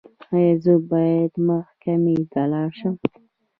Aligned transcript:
ایا 0.33 0.51
زه 0.63 0.73
باید 0.89 1.33
محکمې 1.47 2.17
ته 2.31 2.41
لاړ 2.51 2.69
شم؟ 2.79 2.95